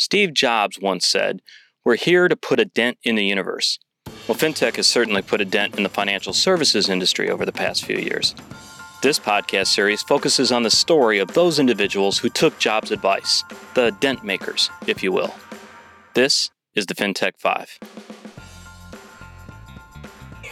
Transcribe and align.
Steve 0.00 0.32
Jobs 0.32 0.78
once 0.80 1.06
said, 1.06 1.42
We're 1.84 1.96
here 1.96 2.26
to 2.26 2.34
put 2.34 2.58
a 2.58 2.64
dent 2.64 2.96
in 3.04 3.16
the 3.16 3.24
universe. 3.24 3.78
Well, 4.26 4.38
fintech 4.38 4.76
has 4.76 4.86
certainly 4.86 5.20
put 5.20 5.42
a 5.42 5.44
dent 5.44 5.76
in 5.76 5.82
the 5.82 5.90
financial 5.90 6.32
services 6.32 6.88
industry 6.88 7.28
over 7.28 7.44
the 7.44 7.52
past 7.52 7.84
few 7.84 7.98
years. 7.98 8.34
This 9.02 9.18
podcast 9.18 9.66
series 9.66 10.02
focuses 10.02 10.50
on 10.52 10.62
the 10.62 10.70
story 10.70 11.18
of 11.18 11.34
those 11.34 11.58
individuals 11.58 12.18
who 12.18 12.30
took 12.30 12.58
Jobs' 12.58 12.90
advice, 12.90 13.44
the 13.74 13.90
dent 14.00 14.24
makers, 14.24 14.70
if 14.86 15.02
you 15.02 15.12
will. 15.12 15.34
This 16.14 16.50
is 16.74 16.86
the 16.86 16.94
FinTech 16.94 17.32
5. 17.36 17.78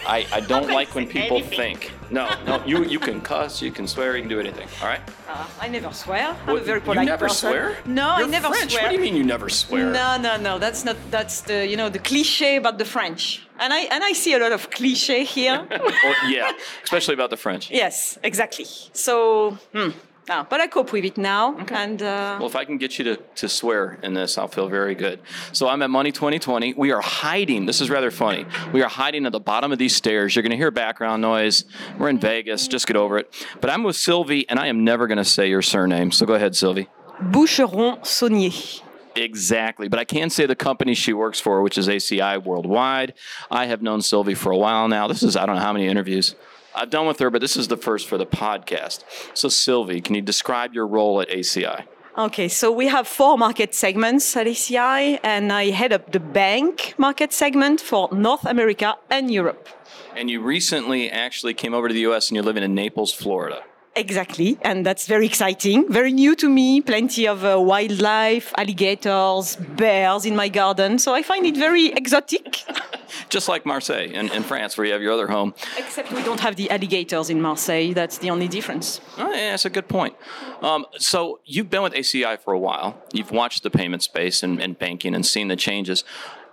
I, 0.08 0.26
I 0.32 0.40
don't 0.40 0.70
like 0.70 0.94
when 0.94 1.06
people 1.06 1.36
anything. 1.38 1.76
think. 1.76 1.92
No, 2.10 2.26
no, 2.46 2.64
you, 2.64 2.84
you 2.84 2.98
can 2.98 3.20
cuss, 3.20 3.60
you 3.60 3.70
can 3.70 3.86
swear, 3.86 4.16
you 4.16 4.22
can 4.22 4.30
do 4.30 4.40
anything, 4.40 4.66
all 4.80 4.88
right? 4.88 5.00
Uh, 5.28 5.46
I 5.60 5.68
never 5.68 5.92
swear. 5.92 6.28
I'm 6.28 6.46
What, 6.46 6.62
a 6.62 6.64
very 6.64 6.80
you 6.80 7.04
never 7.04 7.26
person. 7.26 7.50
swear? 7.50 7.76
No, 7.84 8.16
You're 8.16 8.26
I 8.26 8.30
never 8.30 8.48
French. 8.48 8.72
swear. 8.72 8.84
What 8.84 8.88
do 8.88 8.94
you 8.96 9.02
mean 9.02 9.14
you 9.16 9.24
never 9.24 9.50
swear? 9.50 9.92
No, 9.92 10.16
no, 10.16 10.38
no. 10.38 10.58
That's 10.58 10.82
not. 10.86 10.96
That's 11.10 11.42
the 11.42 11.66
you 11.66 11.76
know 11.76 11.90
the 11.90 11.98
cliche 11.98 12.56
about 12.56 12.78
the 12.78 12.86
French. 12.86 13.42
And 13.60 13.70
I 13.74 13.80
and 13.94 14.02
I 14.02 14.12
see 14.14 14.32
a 14.34 14.38
lot 14.38 14.52
of 14.52 14.70
cliche 14.70 15.24
here. 15.24 15.66
Well, 15.70 16.30
yeah, 16.30 16.52
especially 16.84 17.14
about 17.14 17.28
the 17.30 17.36
French. 17.36 17.70
yes, 17.70 18.18
exactly. 18.22 18.64
So, 18.94 19.58
hmm. 19.74 19.90
Ah, 20.30 20.46
but 20.48 20.60
I 20.60 20.66
cope 20.66 20.92
with 20.92 21.04
it 21.04 21.16
now. 21.16 21.56
And 21.70 22.02
uh, 22.02 22.36
Well, 22.38 22.48
if 22.48 22.54
I 22.56 22.64
can 22.66 22.76
get 22.76 22.98
you 22.98 23.04
to, 23.04 23.16
to 23.36 23.48
swear 23.48 23.98
in 24.02 24.12
this, 24.12 24.36
I'll 24.36 24.48
feel 24.48 24.68
very 24.68 24.94
good. 24.94 25.20
So 25.52 25.68
I'm 25.68 25.80
at 25.80 25.88
Money 25.88 26.12
2020. 26.12 26.74
We 26.74 26.92
are 26.92 27.00
hiding. 27.00 27.64
This 27.64 27.80
is 27.80 27.88
rather 27.88 28.10
funny. 28.10 28.44
We 28.72 28.82
are 28.82 28.88
hiding 28.90 29.24
at 29.24 29.32
the 29.32 29.40
bottom 29.40 29.72
of 29.72 29.78
these 29.78 29.96
stairs. 29.96 30.36
You're 30.36 30.42
going 30.42 30.50
to 30.50 30.56
hear 30.56 30.70
background 30.70 31.22
noise. 31.22 31.64
We're 31.98 32.10
in 32.10 32.18
Vegas. 32.18 32.68
Just 32.68 32.86
get 32.86 32.96
over 32.96 33.16
it. 33.18 33.32
But 33.62 33.70
I'm 33.70 33.82
with 33.84 33.96
Sylvie, 33.96 34.46
and 34.50 34.58
I 34.58 34.66
am 34.66 34.84
never 34.84 35.06
going 35.06 35.18
to 35.18 35.24
say 35.24 35.48
your 35.48 35.62
surname. 35.62 36.12
So 36.12 36.26
go 36.26 36.34
ahead, 36.34 36.54
Sylvie. 36.54 36.88
Boucheron 37.22 38.00
Saunier. 38.00 38.82
Exactly. 39.16 39.88
But 39.88 39.98
I 39.98 40.04
can 40.04 40.30
say 40.30 40.46
the 40.46 40.54
company 40.54 40.94
she 40.94 41.12
works 41.12 41.40
for, 41.40 41.62
which 41.62 41.78
is 41.78 41.88
ACI 41.88 42.42
Worldwide. 42.42 43.14
I 43.50 43.66
have 43.66 43.82
known 43.82 44.02
Sylvie 44.02 44.34
for 44.34 44.52
a 44.52 44.56
while 44.56 44.88
now. 44.88 45.08
This 45.08 45.22
is, 45.22 45.36
I 45.36 45.46
don't 45.46 45.56
know 45.56 45.62
how 45.62 45.72
many 45.72 45.88
interviews 45.88 46.34
I've 46.78 46.90
done 46.90 47.08
with 47.08 47.18
her, 47.18 47.28
but 47.28 47.40
this 47.40 47.56
is 47.56 47.66
the 47.66 47.76
first 47.76 48.06
for 48.06 48.16
the 48.16 48.26
podcast. 48.26 49.02
So, 49.34 49.48
Sylvie, 49.48 50.00
can 50.00 50.14
you 50.14 50.22
describe 50.22 50.74
your 50.74 50.86
role 50.86 51.20
at 51.20 51.28
ACI? 51.28 51.84
Okay, 52.16 52.46
so 52.46 52.70
we 52.70 52.86
have 52.86 53.08
four 53.08 53.36
market 53.36 53.74
segments 53.74 54.36
at 54.36 54.46
ACI, 54.46 55.18
and 55.24 55.52
I 55.52 55.70
head 55.70 55.92
up 55.92 56.12
the 56.12 56.20
bank 56.20 56.94
market 56.96 57.32
segment 57.32 57.80
for 57.80 58.08
North 58.12 58.44
America 58.44 58.96
and 59.10 59.28
Europe. 59.28 59.68
And 60.14 60.30
you 60.30 60.40
recently 60.40 61.10
actually 61.10 61.54
came 61.54 61.74
over 61.74 61.88
to 61.88 61.94
the 61.94 62.06
US 62.10 62.28
and 62.28 62.36
you're 62.36 62.44
living 62.44 62.62
in 62.62 62.74
Naples, 62.76 63.12
Florida. 63.12 63.62
Exactly, 63.96 64.58
and 64.62 64.86
that's 64.86 65.08
very 65.08 65.26
exciting, 65.26 65.90
very 65.90 66.12
new 66.12 66.36
to 66.36 66.48
me. 66.48 66.80
Plenty 66.80 67.26
of 67.26 67.44
uh, 67.44 67.60
wildlife, 67.60 68.52
alligators, 68.56 69.56
bears 69.56 70.24
in 70.24 70.36
my 70.36 70.48
garden, 70.48 71.00
so 71.00 71.12
I 71.12 71.22
find 71.24 71.44
it 71.44 71.56
very 71.56 71.86
exotic. 71.86 72.64
Just 73.28 73.48
like 73.48 73.66
Marseille 73.66 74.10
in, 74.10 74.30
in 74.32 74.42
France, 74.42 74.76
where 74.76 74.86
you 74.86 74.92
have 74.92 75.02
your 75.02 75.12
other 75.12 75.28
home. 75.28 75.54
Except 75.76 76.12
we 76.12 76.22
don't 76.22 76.40
have 76.40 76.56
the 76.56 76.70
alligators 76.70 77.30
in 77.30 77.40
Marseille. 77.40 77.92
That's 77.92 78.18
the 78.18 78.30
only 78.30 78.48
difference. 78.48 79.00
Oh, 79.16 79.30
yeah, 79.32 79.50
that's 79.50 79.64
a 79.64 79.70
good 79.70 79.88
point. 79.88 80.14
Um, 80.62 80.86
so 80.98 81.40
you've 81.44 81.70
been 81.70 81.82
with 81.82 81.94
ACI 81.94 82.38
for 82.38 82.52
a 82.52 82.58
while. 82.58 83.02
You've 83.12 83.30
watched 83.30 83.62
the 83.62 83.70
payment 83.70 84.02
space 84.02 84.42
and, 84.42 84.60
and 84.60 84.78
banking 84.78 85.14
and 85.14 85.24
seen 85.24 85.48
the 85.48 85.56
changes. 85.56 86.04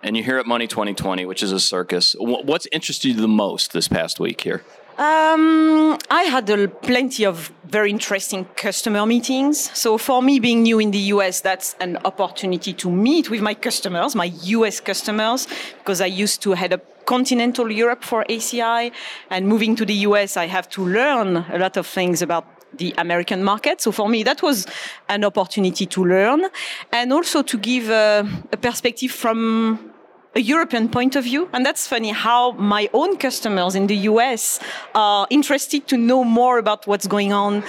And 0.04 0.16
you're 0.16 0.26
here 0.26 0.38
at 0.38 0.46
Money 0.46 0.68
2020, 0.68 1.26
which 1.26 1.42
is 1.42 1.52
a 1.52 1.60
circus. 1.60 2.16
What's 2.20 2.68
interested 2.72 3.08
you 3.08 3.14
the 3.16 3.28
most 3.28 3.74
this 3.74 3.88
past 3.88 4.20
week 4.20 4.42
here? 4.42 4.64
Um, 4.98 5.98
I 6.10 6.24
had 6.24 6.48
plenty 6.82 7.26
of 7.26 7.52
very 7.68 7.90
interesting 7.90 8.46
customer 8.56 9.06
meetings. 9.06 9.70
So 9.78 9.98
for 9.98 10.22
me, 10.22 10.40
being 10.40 10.64
new 10.64 10.80
in 10.80 10.92
the 10.92 11.12
US, 11.14 11.42
that's 11.42 11.76
an 11.82 11.98
opportunity 12.06 12.72
to 12.74 12.90
meet 12.90 13.30
with 13.30 13.42
my 13.42 13.56
customers, 13.56 14.16
my 14.16 14.32
US 14.44 14.80
customers, 14.80 15.48
because 15.80 16.00
I 16.00 16.06
used 16.06 16.42
to 16.44 16.54
head 16.54 16.72
up 16.72 17.06
continental 17.06 17.70
Europe 17.70 18.06
for 18.06 18.24
ACI, 18.30 18.92
and 19.30 19.48
moving 19.48 19.76
to 19.76 19.86
the 19.86 19.94
US, 20.08 20.38
I 20.38 20.48
have 20.48 20.70
to 20.70 20.86
learn 20.86 21.44
a 21.52 21.58
lot 21.58 21.76
of 21.76 21.86
things 21.86 22.22
about 22.22 22.46
the 22.78 22.94
American 22.98 23.44
market. 23.44 23.82
So 23.82 23.92
for 23.92 24.08
me, 24.08 24.24
that 24.24 24.42
was 24.42 24.66
an 25.10 25.26
opportunity 25.26 25.86
to 25.88 26.06
learn, 26.06 26.46
and 26.94 27.12
also 27.12 27.42
to 27.42 27.58
give 27.58 27.90
uh, 27.90 28.24
a 28.52 28.58
perspective 28.58 29.12
from 29.12 29.92
a 30.36 30.42
European 30.42 30.90
point 30.90 31.16
of 31.16 31.24
view. 31.24 31.50
And 31.54 31.66
that's 31.66 31.88
funny 31.88 32.12
how 32.12 32.52
my 32.54 32.90
own 32.94 33.18
customers 33.18 33.76
in 33.76 33.88
the 33.88 33.96
US 34.10 34.60
are 34.94 35.28
interested 35.30 35.88
to 35.88 35.98
know 35.98 36.24
more 36.24 36.58
about 36.58 36.86
what's 36.88 37.08
going 37.08 37.32
on 37.32 37.64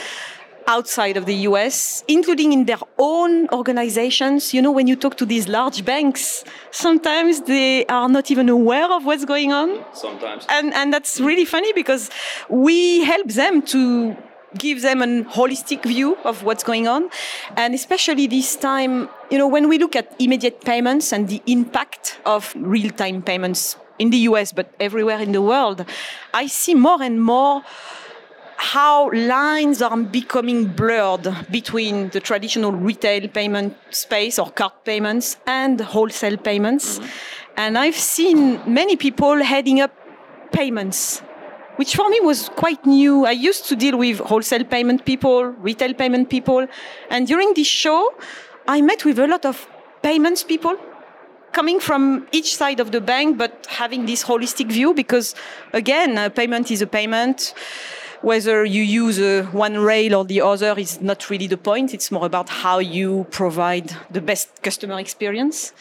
outside 0.67 1.17
of 1.17 1.27
the 1.27 1.35
US, 1.51 2.03
including 2.09 2.53
in 2.53 2.65
their 2.65 2.79
own 2.99 3.49
organizations. 3.51 4.53
You 4.53 4.63
know, 4.63 4.73
when 4.73 4.87
you 4.87 4.97
talk 4.97 5.17
to 5.19 5.27
these 5.27 5.49
large 5.49 5.85
banks, 5.85 6.45
sometimes 6.71 7.43
they 7.43 7.87
are 7.87 8.09
not 8.09 8.31
even 8.31 8.49
aware 8.49 8.91
of 8.93 9.05
what's 9.05 9.25
going 9.25 9.53
on. 9.53 9.85
Sometimes. 9.95 10.45
And, 10.49 10.75
and 10.75 10.93
that's 10.93 11.21
really 11.21 11.45
funny 11.45 11.73
because 11.73 12.11
we 12.49 13.05
help 13.05 13.29
them 13.29 13.63
to 13.63 14.17
give 14.59 14.83
them 14.83 15.03
a 15.03 15.07
holistic 15.25 15.83
view 15.85 16.17
of 16.25 16.43
what's 16.43 16.65
going 16.65 16.89
on. 16.89 17.11
And 17.57 17.75
especially 17.75 18.27
this 18.27 18.57
time, 18.57 19.09
you 19.31 19.39
know, 19.39 19.49
when 19.49 19.69
we 19.69 19.79
look 19.79 19.97
at 19.97 20.15
immediate 20.19 20.63
payments 20.63 21.13
and 21.13 21.29
the 21.29 21.43
impact 21.47 22.19
of 22.25 22.53
real 22.57 22.91
time 22.91 23.23
payments 23.23 23.77
in 23.99 24.11
the 24.11 24.19
US, 24.29 24.53
but 24.53 24.75
everywhere 24.79 25.19
in 25.21 25.33
the 25.33 25.43
world, 25.43 25.85
I 26.35 26.47
see 26.47 26.75
more 26.75 27.03
and 27.03 27.23
more 27.23 27.63
how 28.57 29.11
lines 29.13 29.83
are 29.83 29.97
becoming 29.97 30.67
blurred 30.67 31.29
between 31.51 32.09
the 32.11 32.21
traditional 32.21 32.73
retail 32.73 33.29
payment 33.29 33.77
space 33.91 34.39
or 34.39 34.51
card 34.51 34.73
payments 34.85 35.37
and 35.47 35.81
wholesale 35.81 36.37
payments. 36.37 36.99
Mm-hmm. 36.99 37.09
And 37.59 37.79
I've 37.79 37.97
seen 37.97 38.61
many 38.67 38.97
people 38.97 39.43
heading 39.43 39.81
up 39.81 39.93
payments, 40.53 41.23
which 41.77 41.95
for 41.95 42.09
me 42.09 42.21
was 42.21 42.49
quite 42.51 42.85
new. 42.85 43.25
I 43.25 43.33
used 43.33 43.69
to 43.69 43.77
deal 43.77 43.97
with 43.97 44.19
wholesale 44.19 44.65
payment 44.65 45.05
people, 45.05 45.45
retail 45.45 45.95
payment 45.95 46.29
people. 46.31 46.67
And 47.11 47.27
during 47.27 47.55
this 47.55 47.67
show, 47.67 48.15
I 48.67 48.81
met 48.81 49.05
with 49.05 49.19
a 49.19 49.27
lot 49.27 49.45
of 49.45 49.69
payments 50.03 50.43
people 50.43 50.77
coming 51.53 51.81
from 51.81 52.27
each 52.33 52.55
side 52.55 52.81
of 52.81 52.91
the 52.93 53.01
bank, 53.01 53.39
but 53.39 53.67
having 53.67 54.05
this 54.05 54.23
holistic 54.25 54.69
view 54.71 54.93
because, 54.93 55.35
again, 55.73 56.19
a 56.19 56.29
payment 56.29 56.71
is 56.71 56.83
a 56.83 56.87
payment. 56.87 57.55
Whether 58.23 58.65
you 58.65 58.83
use 58.83 59.19
uh, 59.19 59.47
one 59.53 59.79
rail 59.79 60.17
or 60.17 60.25
the 60.25 60.41
other 60.41 60.75
is 60.79 61.01
not 61.01 61.31
really 61.31 61.47
the 61.47 61.57
point. 61.57 61.95
It's 61.95 62.11
more 62.11 62.27
about 62.27 62.49
how 62.49 62.79
you 62.79 63.27
provide 63.31 63.95
the 64.11 64.21
best 64.21 64.63
customer 64.63 64.99
experience. 64.99 65.73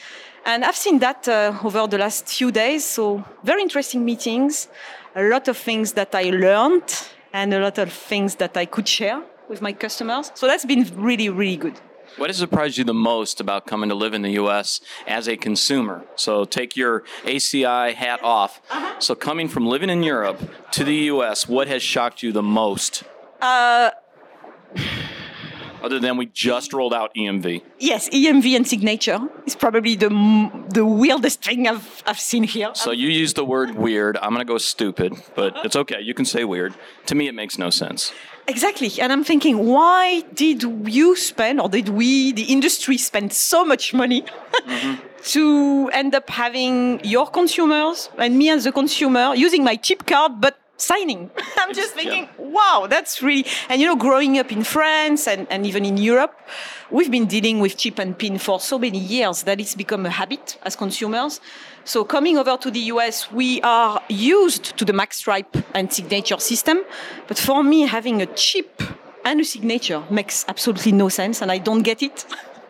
And 0.46 0.64
I've 0.64 0.76
seen 0.76 1.00
that 1.00 1.28
uh, 1.28 1.58
over 1.64 1.88
the 1.88 1.98
last 1.98 2.28
few 2.28 2.52
days. 2.52 2.86
So, 2.86 3.24
very 3.44 3.62
interesting 3.62 4.06
meetings, 4.06 4.68
a 5.16 5.24
lot 5.24 5.48
of 5.48 5.58
things 5.58 5.94
that 5.94 6.14
I 6.14 6.30
learned, 6.30 7.08
and 7.34 7.54
a 7.54 7.60
lot 7.60 7.78
of 7.78 7.92
things 7.92 8.36
that 8.36 8.56
I 8.58 8.66
could 8.66 8.88
share 8.88 9.24
with 9.50 9.62
my 9.62 9.74
customers. 9.74 10.32
So, 10.36 10.48
that's 10.48 10.66
been 10.66 10.90
really, 10.96 11.30
really 11.30 11.58
good. 11.58 11.80
What 12.18 12.30
has 12.30 12.38
surprised 12.38 12.78
you 12.78 12.86
the 12.86 12.94
most 12.94 13.42
about 13.42 13.68
coming 13.68 13.90
to 13.90 13.96
live 13.96 14.14
in 14.14 14.22
the 14.22 14.32
U.S. 14.32 14.80
as 15.06 15.28
a 15.28 15.36
consumer? 15.36 16.06
So 16.16 16.46
take 16.46 16.78
your 16.78 17.02
ACI 17.24 17.94
hat 17.94 18.24
off. 18.24 18.62
Uh-huh. 18.70 19.00
So 19.00 19.16
coming 19.16 19.50
from 19.50 19.66
living 19.66 19.90
in 19.90 20.02
Europe 20.02 20.40
to 20.72 20.86
the 20.86 20.96
U.S., 21.12 21.50
what 21.50 21.68
has 21.68 21.84
shocked 21.84 22.24
you 22.24 22.32
the 22.32 22.44
most? 22.44 23.04
Uh, 23.42 23.92
Other 25.84 26.00
than 26.00 26.18
we 26.18 26.26
just 26.28 26.74
rolled 26.74 26.94
out 26.94 27.14
EMV. 27.16 27.62
Yes, 27.80 28.10
EMV 28.10 28.56
and 28.56 28.68
signature 28.68 29.20
is 29.46 29.56
probably 29.56 29.96
the 29.96 30.10
the 30.70 30.86
weirdest 30.86 31.44
thing 31.44 31.68
I've 31.68 32.04
I've 32.06 32.20
seen 32.20 32.44
here. 32.44 32.72
So 32.74 32.92
you 32.92 33.10
use 33.10 33.34
the 33.34 33.46
word 33.46 33.76
weird. 33.76 34.18
I'm 34.18 34.30
going 34.30 34.46
to 34.46 34.52
go 34.54 34.58
stupid, 34.58 35.14
but 35.36 35.54
it's 35.66 35.76
okay. 35.76 36.02
You 36.02 36.14
can 36.14 36.26
say 36.26 36.44
weird. 36.44 36.74
To 37.08 37.16
me, 37.16 37.28
it 37.28 37.36
makes 37.36 37.58
no 37.58 37.70
sense. 37.70 38.12
Exactly, 38.48 38.92
and 39.02 39.12
I'm 39.12 39.24
thinking, 39.24 39.66
why 39.66 40.22
did 40.36 40.62
you 40.88 41.16
spend, 41.16 41.60
or 41.60 41.68
did 41.68 41.90
we, 41.90 42.32
the 42.32 42.44
industry, 42.44 42.96
spend 42.96 43.34
so 43.34 43.66
much 43.66 43.92
money 43.92 44.24
to 45.34 45.90
end 45.92 46.14
up 46.14 46.30
having 46.30 47.04
your 47.04 47.26
consumers 47.26 48.10
and 48.20 48.38
me 48.38 48.52
as 48.52 48.68
a 48.68 48.72
consumer 48.72 49.34
using 49.34 49.64
my 49.64 49.76
chip 49.76 50.06
card, 50.06 50.34
but 50.40 50.60
signing? 50.78 51.32
I'm 51.58 51.74
just 51.74 51.94
thinking, 51.94 52.30
wow, 52.38 52.88
that's 52.90 53.22
really. 53.22 53.46
And 53.70 53.82
you 53.82 53.88
know, 53.88 53.96
growing 53.96 54.38
up 54.40 54.52
in 54.52 54.64
France 54.64 55.28
and, 55.28 55.48
and 55.50 55.66
even 55.66 55.86
in 55.86 55.98
Europe, 55.98 56.38
we've 56.92 57.12
been 57.12 57.26
dealing 57.26 57.60
with 57.60 57.78
chip 57.78 58.00
and 58.00 58.18
pin 58.18 58.38
for 58.38 58.60
so 58.60 58.78
many 58.78 59.00
years 59.00 59.44
that 59.44 59.60
it's 59.60 59.76
become 59.76 60.06
a 60.06 60.10
habit 60.10 60.58
as 60.64 60.76
consumers. 60.76 61.40
So 61.84 62.04
coming 62.04 62.38
over 62.38 62.58
to 62.58 62.72
the 62.72 62.80
US, 62.92 63.32
we 63.32 63.62
are 63.62 64.02
used 64.10 64.78
to 64.78 64.86
the 64.86 64.94
MagStripe 64.94 65.64
and 65.74 65.92
signature 65.92 66.40
system. 66.40 66.80
But 67.28 67.38
for 67.38 67.64
me, 67.64 67.82
having 67.82 68.22
a 68.22 68.26
chip 68.26 68.82
and 69.24 69.42
a 69.42 69.46
signature 69.46 70.04
makes 70.10 70.46
absolutely 70.48 70.92
no 70.92 71.10
sense, 71.10 71.42
and 71.42 71.52
I 71.52 71.58
don't 71.58 71.82
get 71.82 72.02
it. 72.02 72.26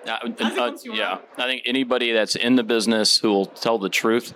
Uh, 0.08 0.18
uh, 0.40 0.72
yeah, 0.84 1.18
I 1.38 1.46
think 1.46 1.63
anybody 1.66 2.12
that's 2.12 2.36
in 2.36 2.56
the 2.56 2.63
business 2.63 3.18
who 3.18 3.30
will 3.30 3.48
tell 3.48 3.80
the 3.80 3.90
truth 3.90 4.34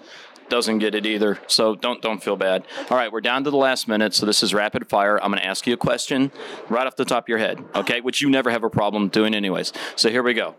doesn't 0.50 0.80
get 0.80 0.96
it 0.96 1.06
either, 1.06 1.40
so 1.48 1.76
don't 1.76 2.02
don't 2.02 2.24
feel 2.24 2.36
bad. 2.36 2.66
All 2.90 2.98
right, 2.98 3.12
we're 3.12 3.22
down 3.22 3.44
to 3.44 3.52
the 3.52 3.58
last 3.58 3.88
minute, 3.88 4.14
so 4.14 4.26
this 4.26 4.44
is 4.44 4.54
rapid 4.54 4.90
fire. 4.90 5.22
I'm 5.22 5.32
going 5.32 5.42
to 5.42 5.48
ask 5.48 5.66
you 5.68 5.74
a 5.74 5.78
question 5.78 6.32
right 6.70 6.86
off 6.88 6.96
the 6.96 7.06
top 7.06 7.26
of 7.26 7.30
your 7.30 7.38
head, 7.38 7.64
okay? 7.76 8.02
Which 8.02 8.22
you 8.22 8.30
never 8.30 8.50
have 8.50 8.64
a 8.64 8.70
problem 8.70 9.10
doing, 9.10 9.34
anyways. 9.34 9.74
So 9.96 10.10
here 10.10 10.24
we 10.24 10.34
go. 10.34 10.56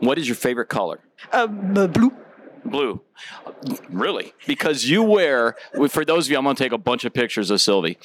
What 0.00 0.18
is 0.18 0.26
your 0.28 0.36
favorite 0.36 0.68
color? 0.68 1.00
Uh, 1.32 1.46
blue. 1.46 2.12
Blue. 2.64 3.00
Really? 3.88 4.32
Because 4.46 4.84
you 4.88 5.02
wear, 5.02 5.56
for 5.88 6.04
those 6.04 6.26
of 6.26 6.32
you, 6.32 6.38
I'm 6.38 6.44
going 6.44 6.56
to 6.56 6.62
take 6.62 6.72
a 6.72 6.78
bunch 6.78 7.04
of 7.04 7.12
pictures 7.12 7.50
of 7.50 7.60
Sylvie. 7.60 7.98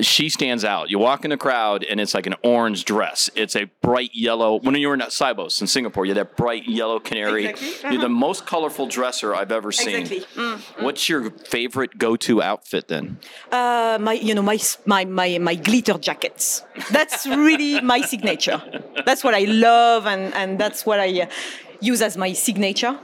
She 0.00 0.28
stands 0.28 0.64
out. 0.64 0.90
You 0.90 0.98
walk 0.98 1.24
in 1.24 1.30
the 1.30 1.36
crowd 1.36 1.84
and 1.84 2.00
it's 2.00 2.14
like 2.14 2.26
an 2.26 2.34
orange 2.42 2.84
dress. 2.84 3.30
It's 3.34 3.56
a 3.56 3.64
bright 3.80 4.10
yellow. 4.14 4.58
When 4.60 4.74
you 4.74 4.88
were 4.88 4.94
in 4.94 5.00
Sibos 5.00 5.60
in 5.60 5.66
Singapore, 5.66 6.04
you 6.06 6.14
had 6.14 6.18
that 6.18 6.36
bright 6.36 6.66
yellow 6.66 6.98
canary. 6.98 7.46
Exactly. 7.46 7.92
You're 7.92 8.02
the 8.02 8.08
most 8.08 8.46
colorful 8.46 8.86
dresser 8.86 9.34
I've 9.34 9.52
ever 9.52 9.70
seen. 9.70 9.96
Exactly. 9.96 10.42
Mm, 10.42 10.82
What's 10.82 11.08
your 11.08 11.30
favorite 11.30 11.98
go 11.98 12.16
to 12.16 12.42
outfit 12.42 12.88
then? 12.88 13.18
Uh, 13.50 13.98
my, 14.00 14.14
you 14.14 14.34
know, 14.34 14.42
my, 14.42 14.58
my, 14.86 15.04
my, 15.04 15.38
my 15.38 15.54
glitter 15.54 15.98
jackets. 15.98 16.62
That's 16.90 17.26
really 17.26 17.80
my 17.80 18.00
signature. 18.00 18.62
That's 19.04 19.22
what 19.22 19.34
I 19.34 19.44
love, 19.44 20.06
and, 20.06 20.32
and 20.34 20.58
that's 20.58 20.86
what 20.86 21.00
I 21.00 21.22
uh, 21.22 21.26
use 21.80 22.00
as 22.02 22.16
my 22.16 22.32
signature. 22.32 22.98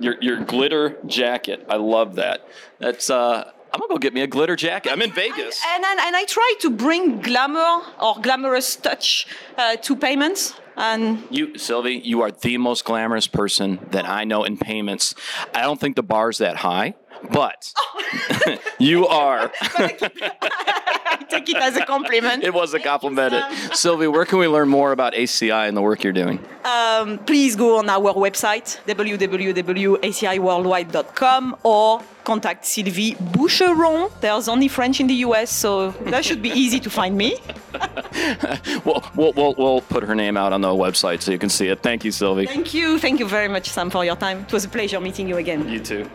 Your, 0.00 0.16
your 0.20 0.40
glitter 0.44 0.98
jacket. 1.06 1.66
I 1.68 1.76
love 1.76 2.16
that. 2.16 2.46
That's, 2.78 3.08
uh, 3.10 3.50
I'm 3.72 3.78
going 3.78 3.88
to 3.88 3.94
go 3.94 3.98
get 3.98 4.12
me 4.12 4.20
a 4.20 4.26
glitter 4.26 4.54
jacket. 4.54 4.92
I'm 4.92 5.00
in 5.00 5.12
Vegas. 5.12 5.60
And, 5.66 5.84
and, 5.84 5.98
and 5.98 6.14
I 6.14 6.24
try 6.26 6.54
to 6.60 6.70
bring 6.70 7.20
glamour 7.20 7.82
or 8.00 8.16
glamorous 8.20 8.76
touch 8.76 9.26
uh, 9.56 9.76
to 9.76 9.96
payments. 9.96 10.54
And 10.76 11.24
You, 11.30 11.56
Sylvie, 11.58 12.00
you 12.04 12.20
are 12.22 12.30
the 12.30 12.58
most 12.58 12.84
glamorous 12.84 13.26
person 13.26 13.78
that 13.90 14.06
I 14.06 14.24
know 14.24 14.44
in 14.44 14.58
payments. 14.58 15.14
I 15.54 15.62
don't 15.62 15.80
think 15.80 15.96
the 15.96 16.02
bar's 16.02 16.38
that 16.38 16.56
high, 16.56 16.94
but 17.30 17.72
you 18.78 19.06
are. 19.06 19.50
I 19.60 20.91
take 21.32 21.48
it 21.48 21.56
as 21.56 21.76
a 21.76 21.84
compliment. 21.86 22.44
It 22.44 22.52
was 22.54 22.74
a 22.74 22.80
compliment. 22.80 23.34
Sylvie, 23.74 24.06
where 24.08 24.24
can 24.24 24.38
we 24.38 24.46
learn 24.48 24.68
more 24.68 24.92
about 24.92 25.14
ACI 25.14 25.66
and 25.68 25.76
the 25.76 25.82
work 25.82 26.02
you're 26.04 26.12
doing? 26.12 26.38
Um, 26.64 27.18
please 27.18 27.56
go 27.56 27.78
on 27.78 27.88
our 27.88 28.12
website, 28.14 28.78
www.aciworldwide.com, 28.86 31.56
or 31.64 32.00
contact 32.24 32.64
Sylvie 32.66 33.14
Boucheron. 33.14 34.10
There's 34.20 34.48
only 34.48 34.68
French 34.68 35.00
in 35.00 35.08
the 35.08 35.14
US, 35.26 35.50
so 35.50 35.90
that 36.12 36.24
should 36.24 36.40
be 36.42 36.50
easy 36.50 36.78
to 36.80 36.90
find 36.90 37.16
me. 37.16 37.36
We'll, 38.84 39.02
we'll, 39.16 39.32
we'll, 39.32 39.54
we'll 39.56 39.80
put 39.80 40.04
her 40.04 40.14
name 40.14 40.36
out 40.36 40.52
on 40.52 40.60
the 40.60 40.68
website 40.68 41.22
so 41.22 41.32
you 41.32 41.38
can 41.38 41.48
see 41.48 41.68
it. 41.68 41.82
Thank 41.82 42.04
you, 42.04 42.12
Sylvie. 42.12 42.44
Thank 42.46 42.74
you. 42.74 42.98
Thank 42.98 43.18
you 43.20 43.26
very 43.26 43.48
much, 43.48 43.70
Sam, 43.70 43.88
for 43.90 44.04
your 44.04 44.16
time. 44.16 44.40
It 44.40 44.52
was 44.52 44.64
a 44.64 44.68
pleasure 44.68 45.00
meeting 45.00 45.26
you 45.28 45.38
again. 45.38 45.66
You 45.68 45.80
too. 45.80 46.10